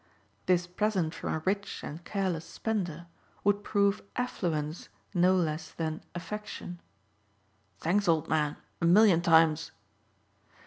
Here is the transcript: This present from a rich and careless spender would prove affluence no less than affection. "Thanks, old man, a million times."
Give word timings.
This 0.47 0.65
present 0.65 1.13
from 1.13 1.31
a 1.31 1.39
rich 1.45 1.83
and 1.83 2.03
careless 2.03 2.43
spender 2.49 3.05
would 3.43 3.63
prove 3.63 4.01
affluence 4.15 4.89
no 5.13 5.35
less 5.35 5.69
than 5.71 6.01
affection. 6.15 6.79
"Thanks, 7.77 8.07
old 8.07 8.27
man, 8.27 8.57
a 8.81 8.85
million 8.85 9.21
times." 9.21 9.69